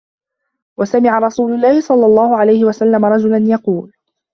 وَسَمِعَ 0.79 1.19
رَسُولُ 1.19 1.53
اللَّهِ 1.53 1.81
صَلَّى 1.81 2.05
اللَّهُ 2.05 2.37
عَلَيْهِ 2.37 2.65
وَسَلَّمَ 2.65 3.05
رَجُلًا 3.05 3.37
يَقُولُ 3.53 3.91